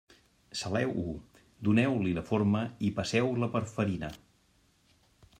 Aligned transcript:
Saleu-ho, 0.59 1.11
doneu-li 1.67 2.13
la 2.17 2.23
forma 2.29 2.61
i 2.87 2.91
passeu-la 3.01 3.51
per 3.57 3.61
farina. 3.75 4.09